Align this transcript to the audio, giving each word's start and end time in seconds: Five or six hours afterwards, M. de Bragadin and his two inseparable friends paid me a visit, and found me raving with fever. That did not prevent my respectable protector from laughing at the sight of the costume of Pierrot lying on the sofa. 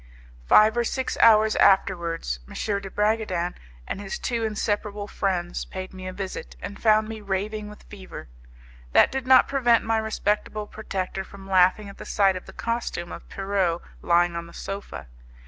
Five 0.47 0.75
or 0.75 0.83
six 0.83 1.15
hours 1.19 1.55
afterwards, 1.57 2.39
M. 2.47 2.55
de 2.81 2.89
Bragadin 2.89 3.53
and 3.87 4.01
his 4.01 4.17
two 4.17 4.43
inseparable 4.43 5.07
friends 5.07 5.65
paid 5.65 5.93
me 5.93 6.07
a 6.07 6.11
visit, 6.11 6.55
and 6.59 6.81
found 6.81 7.07
me 7.07 7.21
raving 7.21 7.69
with 7.69 7.83
fever. 7.83 8.27
That 8.93 9.11
did 9.11 9.27
not 9.27 9.47
prevent 9.47 9.83
my 9.85 9.99
respectable 9.99 10.65
protector 10.65 11.23
from 11.23 11.47
laughing 11.47 11.87
at 11.87 11.99
the 11.99 12.05
sight 12.05 12.35
of 12.35 12.47
the 12.47 12.51
costume 12.53 13.11
of 13.11 13.29
Pierrot 13.29 13.83
lying 14.01 14.35
on 14.35 14.47
the 14.47 14.55
sofa. 14.55 15.05